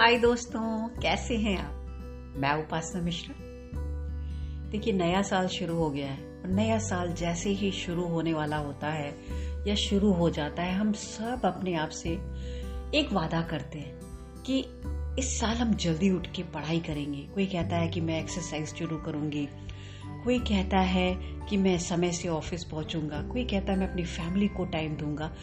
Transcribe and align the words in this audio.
हाय 0.00 0.18
दोस्तों, 0.18 0.88
कैसे 0.88 1.36
हैं 1.36 1.58
आप? 1.58 1.72
मैं 2.36 2.54
उपासना 2.54 3.02
मिश्रा। 3.02 3.34
देखिए, 4.70 4.94
नया 4.94 5.22
साल 5.22 5.46
शुरू 5.46 5.74
हो 5.74 5.90
गया 5.90 6.06
है 6.06 6.42
और 6.42 6.46
नया 6.46 6.78
साल 6.78 7.12
जैसे 7.12 7.50
ही 7.50 7.70
शुरू 7.70 8.08
होने 8.08 8.34
वाला 8.34 8.56
होता 8.56 8.88
है 8.88 9.16
या 9.68 9.74
शुरू 9.74 10.12
हो 10.12 10.30
जाता 10.30 10.62
है, 10.62 10.74
हम 10.74 10.92
सब 10.92 11.40
अपने 11.44 11.74
आप 11.74 11.88
से 11.88 12.10
एक 12.98 13.08
वादा 13.12 13.42
करते 13.42 13.78
हैं 13.78 14.00
कि 14.42 14.58
इस 15.18 15.40
साल 15.40 15.56
हम 15.56 15.74
जल्दी 15.74 16.10
उठ 16.10 16.26
के 16.26 16.42
पढ़ाई 16.42 16.80
करेंगे। 16.80 17.22
कोई 17.34 17.46
कहता 17.46 17.76
है 17.76 17.88
कि 17.88 18.00
मैं 18.00 18.20
एक्सरसाइज 18.20 18.74
शुरू 18.74 18.96
करूँगी। 18.96 19.48
कोई 20.24 20.38
कहता 20.38 20.78
है 20.78 21.14
कि 21.48 21.56
मैं 21.56 21.78
समय 21.78 22.12
से 22.12 22.28
ऑफ़िस 22.28 22.64
पहुंचूँगा। 22.64 23.22
कोई 23.22 23.44
कहता 23.44 23.72
है 23.72 23.78
मैं 23.78 23.88
अपनी 23.88 24.04
फैमिली 24.04 24.48
को 24.48 24.64
टाइम 24.64 24.96
दूँगा। 24.96 25.36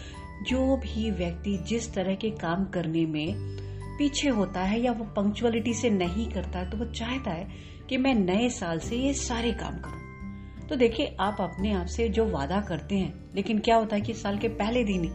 जो 0.47 0.77
भी 0.77 1.11
व्यक्ति 1.11 1.57
जिस 1.57 1.93
तरह 1.93 2.15
के 2.15 2.29
काम 2.29 2.65
करने 2.65 3.05
में 3.05 3.62
पीछे 3.97 4.29
होता 4.29 4.61
है 4.61 4.79
या 4.81 4.91
वो 4.91 5.05
पंक्चुअलिटी 5.15 5.73
से 5.73 5.89
नहीं 5.89 6.27
करता 6.29 6.63
तो 6.69 6.77
वो 6.77 6.85
चाहता 6.91 7.31
है 7.31 7.47
कि 7.89 7.97
मैं 7.97 8.13
नए 8.15 8.49
साल 8.49 8.79
से 8.79 8.95
ये 8.95 9.13
सारे 9.13 9.51
काम 9.53 9.77
करूँ। 9.77 10.67
तो 10.69 10.75
देखिए, 10.75 11.15
आप 11.19 11.37
अपने 11.41 11.71
आप 11.73 11.85
से 11.85 12.07
जो 12.09 12.25
वादा 12.27 12.59
करते 12.61 12.95
हैं, 12.95 13.13
लेकिन 13.35 13.59
क्या 13.59 13.75
होता 13.75 13.95
है 13.95 14.01
कि 14.01 14.13
साल 14.13 14.37
के 14.37 14.47
पहले 14.47 14.83
दिन 14.83 15.03
ही 15.03 15.11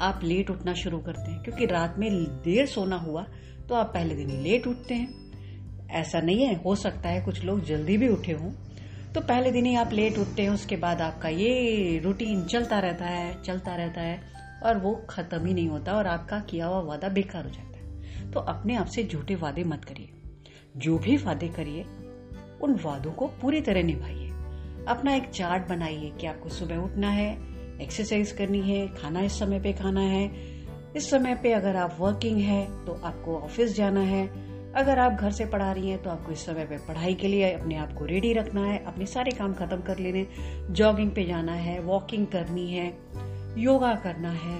आप 0.00 0.20
लेट 0.24 0.50
उठना 0.50 0.74
शुरू 0.74 0.98
करते 0.98 1.30
हैं, 1.30 1.42
क्योंकि 1.42 1.66
रात 1.66 1.94
में 1.98 2.10
देर 2.42 2.66
सोना 2.66 2.96
हुआ 2.96 3.26
तो 3.68 3.74
आप 3.74 3.90
पहले 3.94 4.14
दिन 4.14 4.30
ही 4.30 4.36
लेट 4.42 4.66
उठते 4.66 4.94
हैं। 4.94 5.88
ऐसा 5.92 6.20
नहीं 6.20 6.46
है, 6.46 6.54
हो 6.54 6.74
सकता 6.74 7.08
है 7.08 7.20
कुछ 7.20 7.44
लोग 7.44 7.64
जल्दी 7.64 7.96
भी 7.96 8.08
उठे 8.08 8.32
हों। 8.32 8.50
तो 9.12 9.20
पहले 9.20 9.50
दिन 9.50 9.66
ही 9.66 9.74
आप 9.74 9.92
लेट 9.92 10.18
उठते 10.18 10.42
हैं, 10.42 10.50
उसके 10.50 10.76
बाद 10.76 11.00
आपका 11.00 11.28
ये 11.28 11.98
रूटीन 11.98 12.44
चलता 12.44 12.78
रहता 12.78 13.04
है, 13.04 13.42
चलता 13.42 13.74
रहता 13.74 14.00
है, 14.00 14.20
और 14.62 14.78
वो 14.78 14.94
खत्म 15.10 15.46
ही 15.46 15.54
नहीं 15.54 15.68
होता, 15.68 15.92
और 15.92 16.06
आपका 16.06 16.38
किया 16.40 16.66
हुआ 16.66 16.80
वादा 16.80 17.08
बेकार 17.08 17.44
हो 17.44 17.50
जाता 17.50 17.78
है। 17.78 17.79
तो 18.32 18.40
अपने 18.40 18.76
आप 18.76 18.86
से 18.86 19.04
झूठे 19.04 19.34
वादे 19.34 19.64
मत 19.64 19.84
करिए। 19.84 20.08
जो 20.76 20.98
भी 20.98 21.16
वादे 21.16 21.48
करिए, 21.48 21.82
उन 22.62 22.78
वादों 22.84 23.12
को 23.12 23.26
पूरी 23.42 23.60
तरह 23.60 23.82
निभाइए। 23.82 24.28
अपना 24.88 25.14
एक 25.14 25.28
चार्ट 25.28 25.68
बनाइए 25.68 26.10
कि 26.10 26.26
आपको 26.26 26.48
सुबह 26.48 26.76
उठना 26.76 27.10
है 27.10 27.32
एक्सरसाइज 27.82 28.32
करनी 28.32 28.60
है, 28.60 28.86
खाना 28.88 29.20
इस 29.20 29.38
समय 29.38 29.60
पे 29.60 29.72
खाना 29.72 30.00
है। 30.00 30.30
इस 30.96 31.10
समय 31.10 31.34
पे 31.34 31.52
अगर 31.52 31.76
आप 31.76 31.96
वर्किंग 32.00 32.38
है 32.38 32.64
तो 32.86 33.00
आपको 33.04 33.36
ऑफ़िस 33.38 33.76
जाना 33.76 34.00
है। 34.00 34.26
अगर 34.72 34.98
आप 34.98 35.12
घर 35.12 35.30
से 35.30 35.44
पढ़ा 35.44 35.70
रही 35.72 35.90
हैं 35.90 36.02
तो 36.02 36.10
आपको 36.10 36.32
इस 36.32 36.44
समय 36.46 36.64
पे 36.64 36.76
पढ़ाई 36.78 37.14
के 37.14 37.28
लिए 37.28 37.50
अपने 37.52 37.76
आप 37.76 37.92
को 37.92 38.04
रेडी 38.04 38.32
रखना 38.32 38.64
है, 38.64 38.84
अपने 38.84 39.06
सारे 39.06 39.30
काम 39.30 39.54
खत्म 39.54 39.80
कर 39.80 39.98
लेने। 39.98 40.26
जॉगिंग 40.70 41.10
पे 41.10 41.24
जाना 41.24 41.52
है 41.52 41.78
वॉकिंग 41.80 42.26
करनी 42.26 42.70
है 42.70 42.86
योगा 43.58 43.94
करना 43.94 44.30
है। 44.30 44.58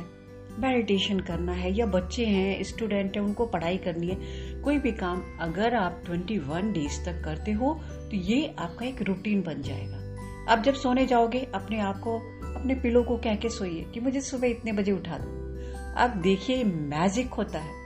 मेडिटेशन 0.59 1.21
करना 1.21 1.53
है, 1.53 1.79
या 1.79 1.87
बच्चे 1.87 2.25
हैं, 2.27 2.63
स्टूडेंट 2.63 3.17
हैं, 3.17 3.25
उनको 3.25 3.47
पढ़ाई 3.47 3.77
करनी 3.77 4.09
है, 4.09 4.17
कोई 4.63 4.79
भी 4.79 4.93
काम 4.93 5.23
अगर 5.41 5.75
आप 5.75 6.03
21 6.11 6.73
डेज़ 6.73 7.05
तक 7.05 7.25
करते 7.25 7.53
हो 7.53 7.81
तो 8.11 8.17
ये 8.17 8.55
आपका 8.59 8.87
एक 8.87 9.03
रूटीन 9.03 9.43
बन 9.43 9.63
जाएगा। 9.63 10.11
आप 10.53 10.59
जब 10.59 10.75
सोने 10.75 11.07
जाओगे, 11.07 11.49
अपने 11.55 11.81
आप 11.81 12.01
को, 12.01 12.17
अपने 12.57 12.75
पिलो 12.75 13.03
को 13.03 13.17
कह 13.17 13.35
के 13.35 13.49
सोइए 13.49 13.87
कि 13.95 14.01
मुझे 14.01 14.21
सुबह 14.21 14.47
इतने 14.47 14.73
बजे 14.73 14.93
उठा 14.93 15.19
दो। 15.21 15.41
आप 15.97 16.11
देखिए 16.11 16.65
मैजिक 16.65 17.29
होता 17.29 17.59
है। 17.59 17.81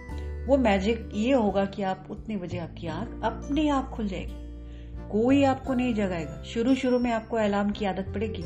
वो 0.46 0.56
मैजिक 0.56 1.08
ये 1.14 1.32
होगा 1.32 1.64
कि 1.64 1.82
आप 1.82 2.06
उतने 2.10 2.36
बजे 2.36 2.58
आपकी 2.58 2.86
आँख 2.86 3.20
अपने 3.24 3.68
आप 3.68 3.88
खुल 3.88 4.08
जाएगी। 4.08 4.34
कोई 5.08 5.44
आपको 5.44 5.74
नहीं 5.74 5.94
जगाएगा। 5.94 6.42
शुरू 6.42 6.74
शुरू 6.74 6.98
में 6.98 7.12
आपको 7.12 7.36
अलार्म 7.36 7.70
की 7.70 7.84
आदत 7.84 8.14
पड़ेगी। 8.14 8.44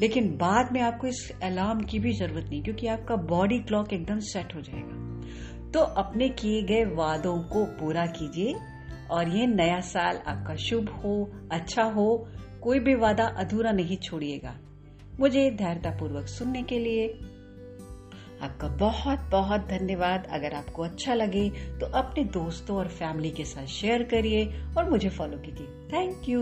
लेकिन 0.00 0.28
बाद 0.36 0.72
में 0.72 0.80
आपको 0.80 1.06
इस 1.06 1.30
अलार्म 1.42 1.80
की 1.80 1.98
भी 1.98 2.12
ज़रूरत 2.12 2.44
नहीं, 2.44 2.62
क्योंकि 2.62 2.86
आपका 2.86 3.16
बॉडी 3.28 3.58
क्लॉक 3.58 3.92
एकदम 3.92 4.18
सेट 4.24 4.54
हो 4.54 4.60
जाएगा। 4.60 5.70
तो 5.70 5.80
अपने 5.80 6.28
किए 6.28 6.62
गए 6.62 6.84
वादों 6.94 7.36
को 7.44 7.64
पूरा 7.80 8.06
कीजिए, 8.12 8.54
और 9.10 9.28
ये 9.28 9.46
नया 9.46 9.80
साल 9.80 10.20
आपका 10.26 10.54
शुभ 10.60 10.88
हो 11.04 11.30
अच्छा 11.52 11.82
हो, 11.90 12.28
कोई 12.62 12.78
भी 12.78 12.94
वादा 12.94 13.26
अधूरा 13.38 13.72
नहीं 13.72 13.96
छोड़िएगा। 13.96 14.56
मुझे 15.20 15.50
धैर्यतापूर्वक 15.50 16.26
सुनने 16.28 16.62
के 16.62 16.78
लिए 16.78 17.08
आपका 18.42 18.68
बहुत 18.76 19.28
बहुत 19.30 19.66
धन्यवाद। 19.68 20.26
अगर 20.32 20.54
आपको 20.54 20.82
अच्छा 20.82 21.14
लगे 21.14 21.48
तो 21.80 21.86
अपने 21.94 22.24
दोस्तों 22.32 22.76
और 22.76 22.88
फैमिली 22.90 23.30
के 23.30 23.44
साथ 23.44 23.66
शेयर 23.72 24.02
करिए, 24.04 24.46
और 24.78 24.90
मुझे 24.90 25.08
फॉलो 25.08 25.38
कीजिए। 25.38 25.66
Thank 25.92 26.28
you 26.28 26.40